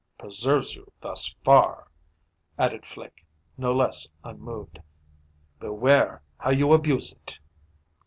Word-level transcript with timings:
"preserves 0.17 0.73
you 0.75 0.91
thus 0.99 1.35
far," 1.43 1.85
added 2.57 2.87
Flique, 2.87 3.23
no 3.55 3.71
less 3.71 4.09
unmoved. 4.23 4.81
"Beware 5.59 6.23
how 6.39 6.49
you 6.49 6.73
abuse 6.73 7.11
it!" 7.11 7.37